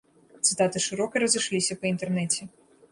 [0.47, 2.41] Цытаты шырока разышліся па інтэрнэце.